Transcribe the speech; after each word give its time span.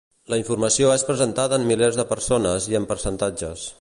La 0.33 0.37
informació 0.43 0.93
és 0.93 1.03
presentada 1.09 1.59
en 1.61 1.67
milers 1.73 1.99
de 2.01 2.07
persones 2.15 2.67
i 2.73 2.79
en 2.81 2.89
percentatges. 2.95 3.69